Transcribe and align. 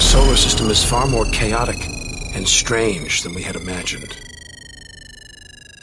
Our 0.00 0.06
solar 0.06 0.36
system 0.36 0.70
is 0.70 0.82
far 0.82 1.06
more 1.06 1.26
chaotic 1.26 1.86
and 2.34 2.48
strange 2.48 3.22
than 3.22 3.34
we 3.34 3.42
had 3.42 3.54
imagined. 3.54 4.16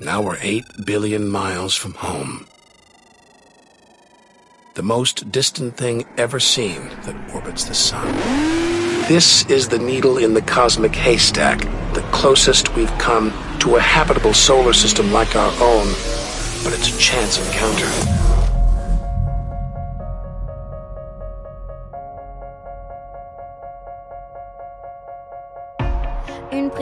Now 0.01 0.23
we're 0.23 0.39
8 0.41 0.65
billion 0.85 1.29
miles 1.29 1.75
from 1.75 1.93
home. 1.93 2.47
The 4.73 4.81
most 4.81 5.31
distant 5.31 5.77
thing 5.77 6.07
ever 6.17 6.39
seen 6.39 6.89
that 7.03 7.31
orbits 7.31 7.65
the 7.65 7.75
sun. 7.75 8.07
This 9.07 9.45
is 9.51 9.67
the 9.67 9.77
needle 9.77 10.17
in 10.17 10.33
the 10.33 10.41
cosmic 10.41 10.95
haystack, 10.95 11.59
the 11.93 12.05
closest 12.11 12.75
we've 12.75 12.97
come 12.97 13.31
to 13.59 13.75
a 13.75 13.79
habitable 13.79 14.33
solar 14.33 14.73
system 14.73 15.13
like 15.13 15.35
our 15.35 15.53
own, 15.61 15.93
but 16.63 16.73
it's 16.73 16.89
a 16.89 16.97
chance 16.97 17.37
encounter. 17.37 18.26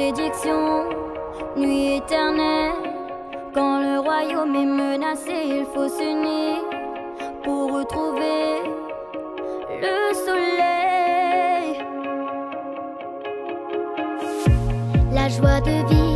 prédiction, 0.06 0.90
nuit 1.58 1.96
éternelle. 1.96 2.74
Quand 3.56 3.80
le 3.80 4.00
royaume 4.00 4.56
est 4.56 4.66
menacé, 4.66 5.34
il 5.48 5.66
faut 5.74 5.90
s'unir 5.90 6.58
pour 7.44 7.74
retrouver 7.74 8.62
le 9.82 10.14
soleil. 10.26 11.80
La 15.12 15.28
joie 15.28 15.60
de 15.62 15.88
vivre. 15.90 16.15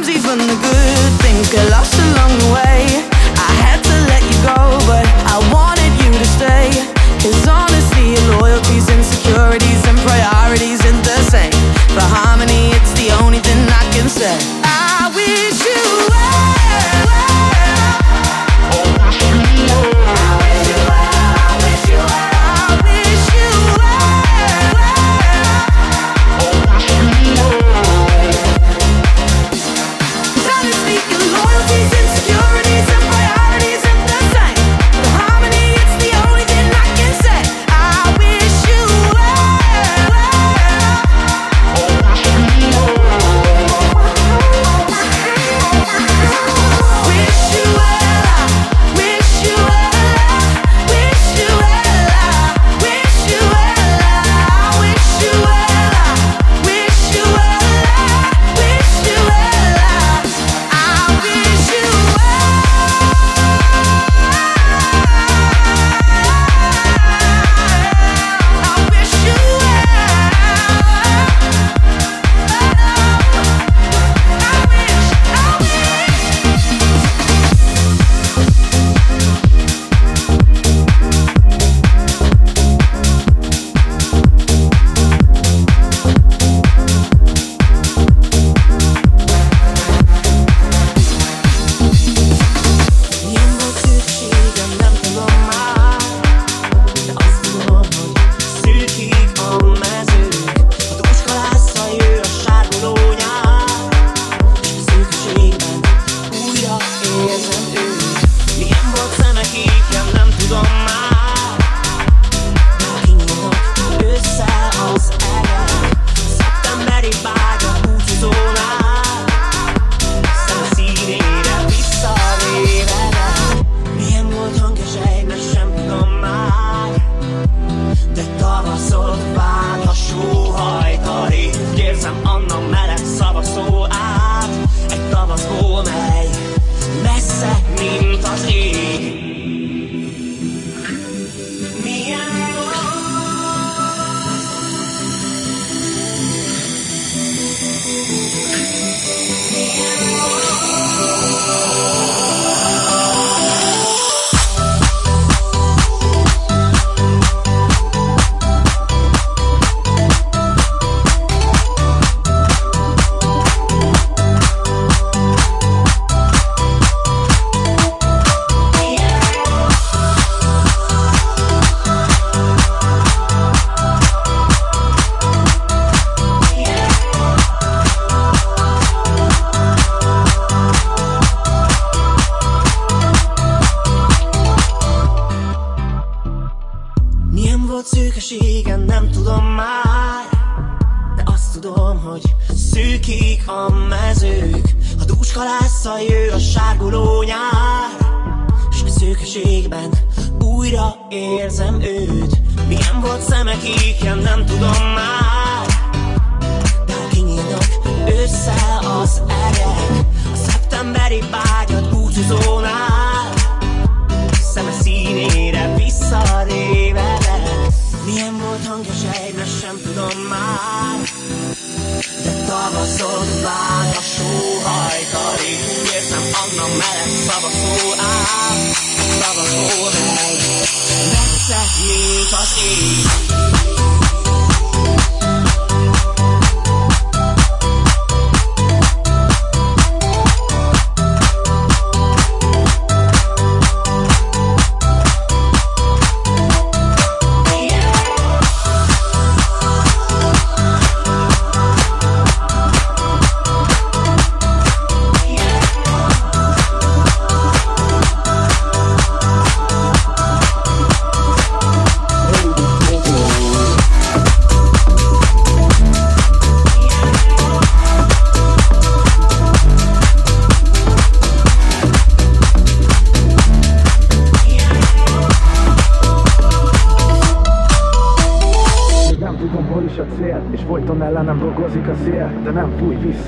Sometimes 0.00 0.16
even 0.16 0.38
the 0.38 0.54
good 0.54 1.20
things 1.20 1.50
get 1.52 1.70
lost 1.70 1.94
along 1.98 2.38
the 2.38 2.54
way. 2.54 3.09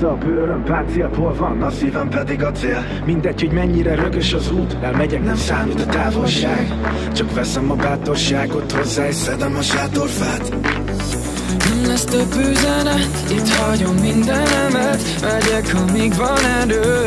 Persze 0.03 0.15
a 0.15 0.25
bőröm 0.27 0.63
páncélból 0.63 1.33
van, 1.33 1.61
a 1.61 1.69
szívem 1.69 2.09
pedig 2.09 2.43
a 2.43 2.47
acél 2.47 2.85
Mindegy, 3.05 3.41
hogy 3.41 3.51
mennyire 3.51 3.95
rögös 3.95 4.33
az 4.33 4.51
út, 4.51 4.77
elmegyek, 4.81 5.23
nem 5.23 5.35
számít 5.35 5.81
a 5.81 5.85
távolság. 5.85 6.73
Csak 7.13 7.33
veszem 7.33 7.71
a 7.71 7.75
bátorságot 7.75 8.71
hozzá 8.71 9.07
és 9.07 9.15
szedem 9.15 9.55
a 9.55 9.61
sátorfát. 9.61 10.49
Nem 11.69 11.85
lesz 11.87 12.03
több 12.03 12.35
üzenet, 12.49 13.31
itt 13.31 13.49
hagyom 13.49 13.95
mindenemet 13.95 15.01
Megyek, 15.21 15.75
amíg 15.87 16.15
van 16.15 16.45
erő. 16.61 17.05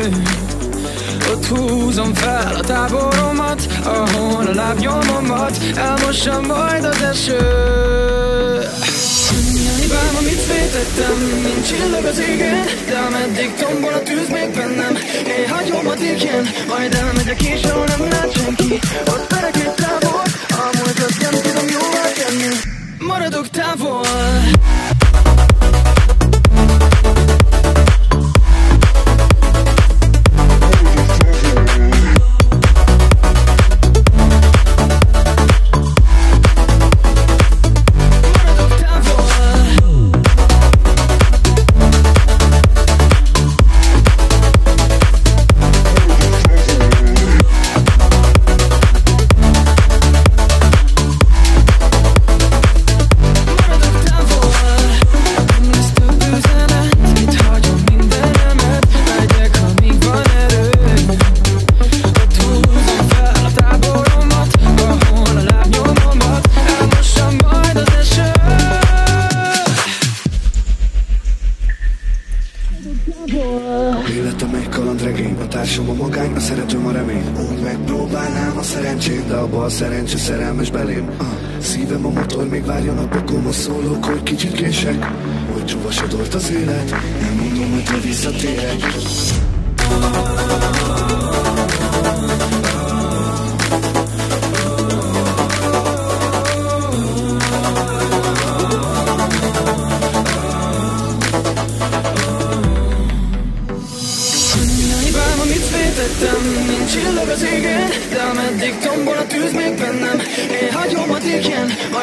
Ott 1.31 1.45
húzom 1.45 2.13
fel 2.13 2.55
a 2.55 2.59
táboromat, 2.59 3.67
ahol 3.83 4.45
a 4.45 4.53
lábnyomomat 4.53 5.57
Elmossa 5.75 6.41
majd 6.41 6.83
az 6.83 7.01
eső 7.01 7.86
hibám, 9.87 10.15
amit 10.15 10.45
vétettem 10.47 11.17
Mint 11.43 11.67
csillag 11.67 12.05
az 12.05 12.19
égen 12.19 12.65
De 12.87 12.97
ameddig 12.97 13.53
tombol 13.53 13.93
a 13.93 14.01
tűz 14.01 14.29
még 14.29 14.49
bennem. 14.49 14.97
Én 15.37 15.49
hagyom 15.49 15.87
a 15.87 15.93
égen 15.93 16.47
Majd 16.67 16.93
elmegyek 16.93 17.41
és 17.41 17.63
ahol 17.63 17.85
nem 17.85 18.09
lát 18.09 18.31
senki 18.31 18.79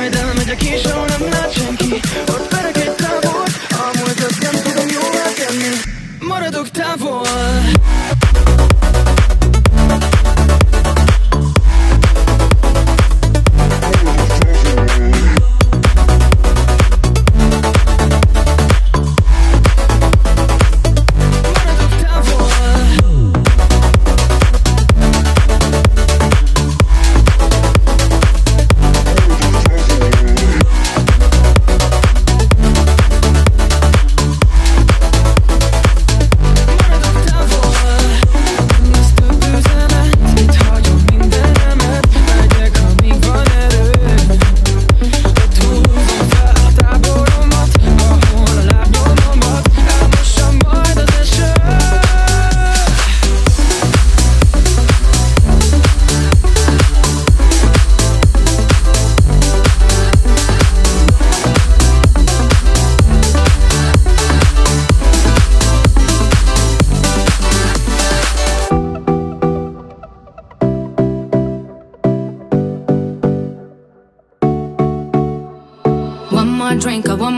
égen 0.05 0.25
Majd 0.25 0.29
elmegyek 0.29 0.63
és 0.63 0.83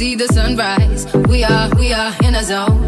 see 0.00 0.14
the 0.14 0.28
sunrise. 0.28 1.04
We 1.28 1.44
are, 1.44 1.68
we 1.76 1.92
are 1.92 2.10
in 2.24 2.34
a 2.34 2.42
zone. 2.42 2.80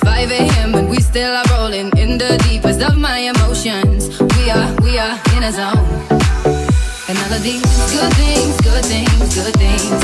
5 0.00 0.30
a.m. 0.40 0.74
and 0.74 0.88
we 0.88 0.98
still 1.00 1.34
are 1.36 1.44
rolling 1.52 1.90
in 1.98 2.16
the 2.16 2.32
deepest 2.48 2.80
of 2.80 2.96
my 2.96 3.18
emotions. 3.18 4.08
We 4.38 4.44
are, 4.48 4.68
we 4.80 4.96
are 4.96 5.16
in 5.36 5.42
a 5.44 5.52
zone. 5.52 5.84
And 7.08 7.16
all 7.22 7.32
of 7.36 7.42
these 7.42 7.60
good 7.92 8.12
things, 8.22 8.54
good 8.68 8.84
things, 8.92 9.28
good 9.36 9.56
things. 9.64 10.00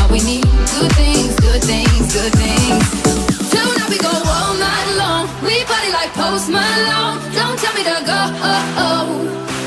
All 0.00 0.10
we 0.10 0.18
need, 0.30 0.50
good 0.74 0.92
things, 0.98 1.32
good 1.46 1.62
things, 1.62 2.04
good 2.10 2.34
things. 2.42 2.86
Tonight 3.52 3.88
we 3.94 3.98
go 4.08 4.10
all 4.10 4.54
night 4.58 4.88
long. 5.02 5.24
We 5.46 5.62
party 5.70 5.90
like 5.98 6.10
Post 6.18 6.50
Malone. 6.50 7.22
Don't 7.38 7.56
tell 7.62 7.74
me 7.78 7.84
to 7.90 7.96
go. 8.10 8.20
Oh, 8.50 8.82
oh. 8.86 9.06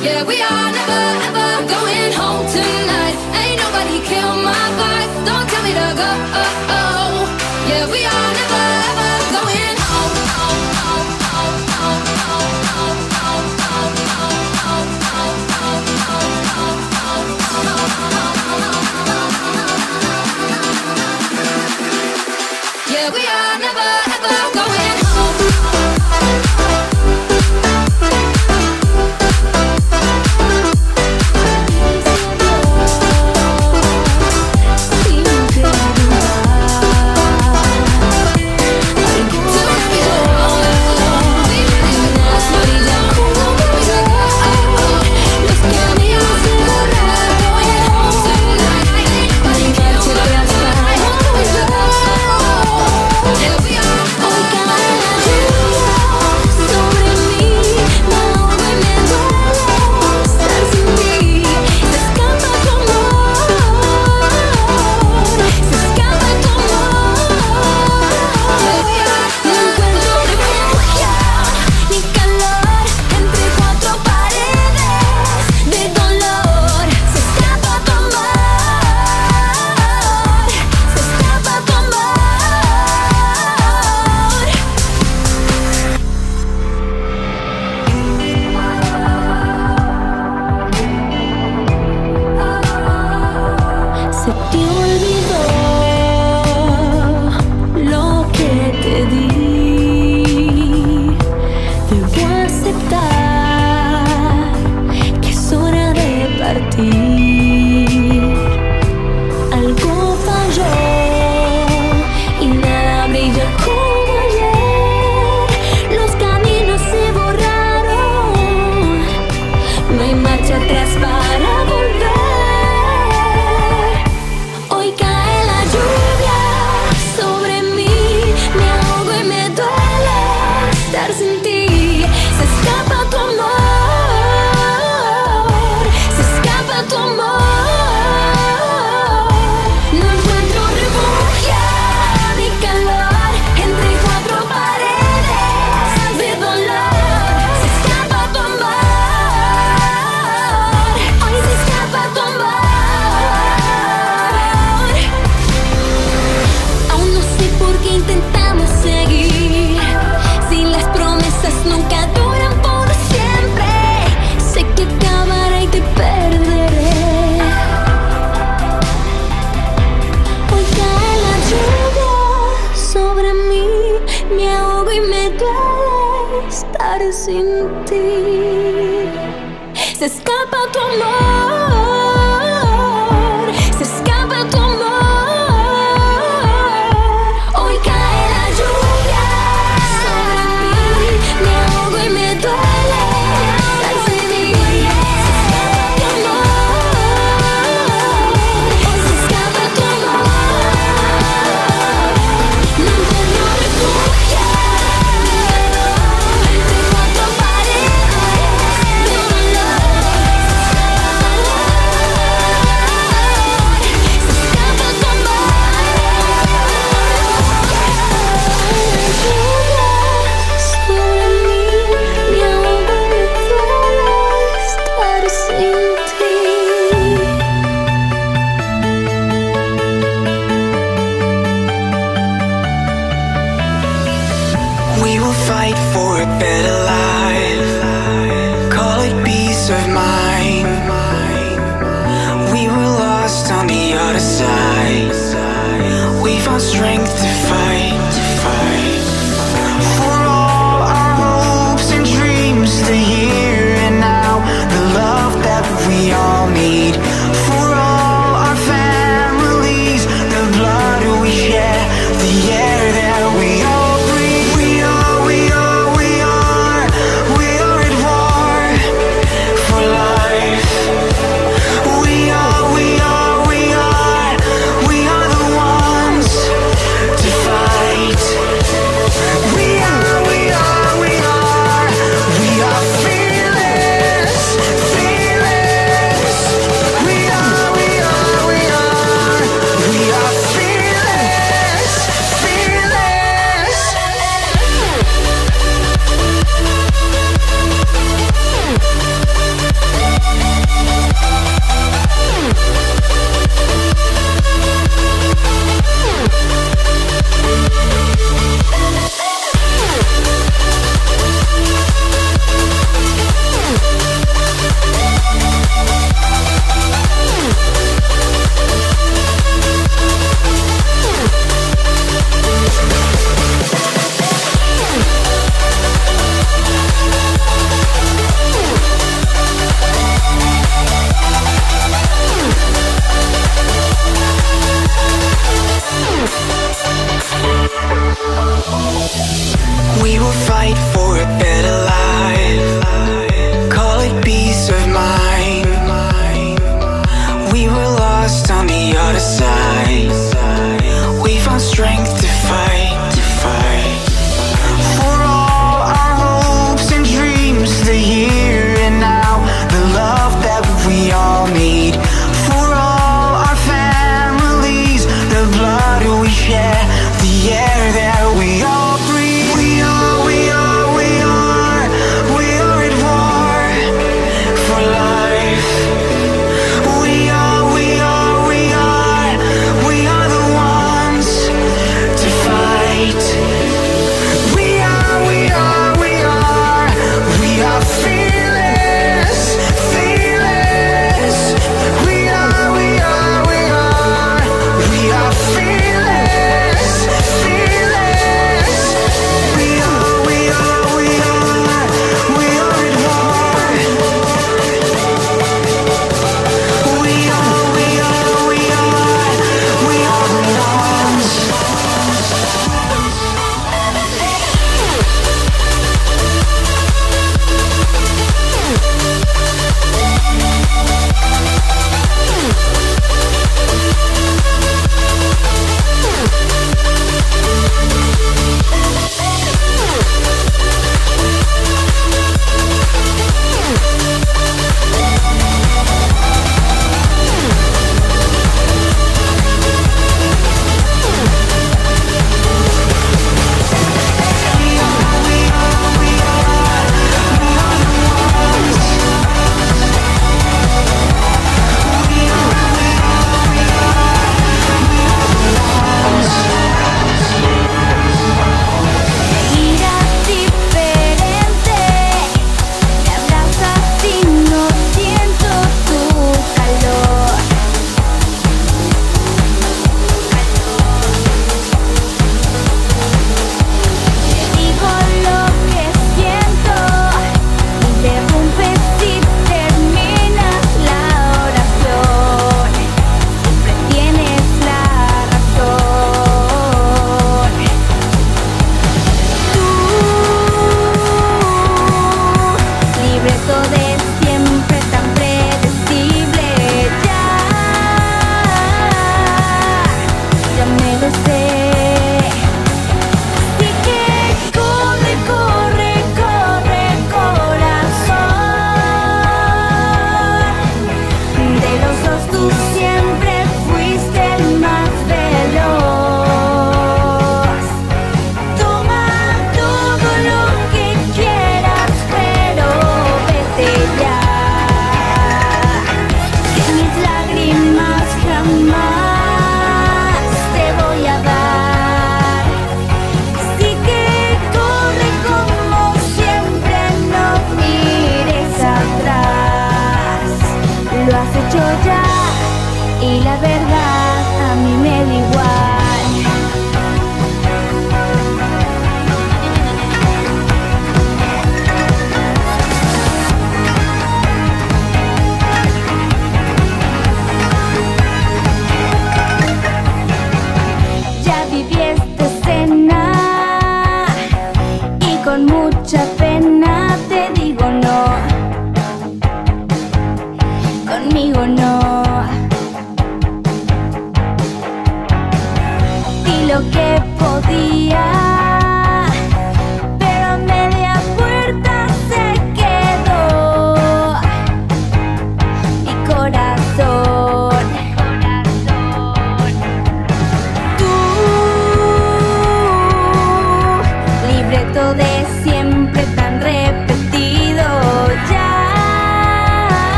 Yeah, 0.00 0.24
we 0.24 0.40
are 0.40 0.68
never 0.80 1.02
ever 1.28 1.48
going 1.68 2.12
home 2.16 2.46
tonight. 2.50 2.81
Nobody 3.82 4.06
kill 4.06 4.36
my 4.36 4.64
vibe. 4.78 5.26
Don't 5.26 5.48
tell 5.50 5.62
me 5.64 5.72
to 5.72 5.94
go. 5.96 6.08
Oh, 6.08 6.68
oh, 6.68 7.08
oh. 7.08 7.11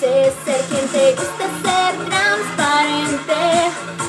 ser 0.00 0.32
quien 0.70 0.88
te 0.88 1.12
gusta 1.14 1.44
ser 1.62 1.92
transparente, 2.08 3.34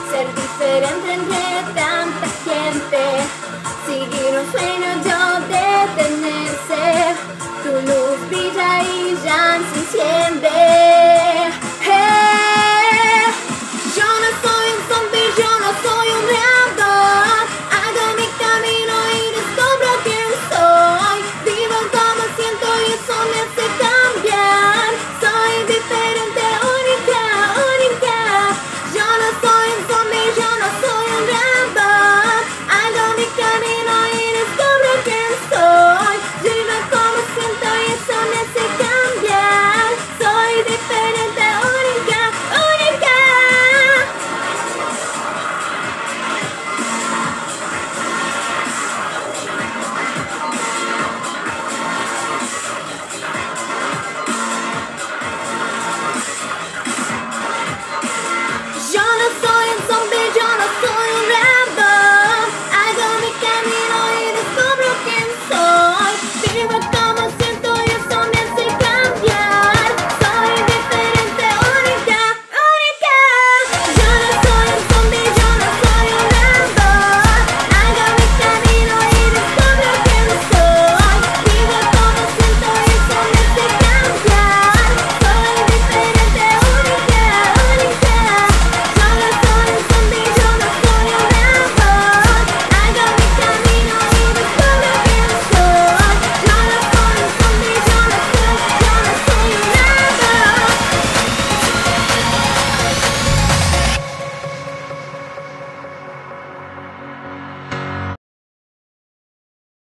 ser 0.09 0.27
diferente 0.35 1.13
entre 1.13 1.73
tanta 1.75 2.27
gente, 2.45 3.01
seguir 3.85 4.39
un 4.39 4.51
sueño. 4.51 5.10